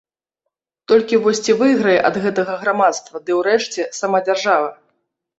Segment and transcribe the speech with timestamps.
[0.91, 4.73] Толькі вось ці выйграе ад гэтага грамадства ды, урэшце, сама дзяржава?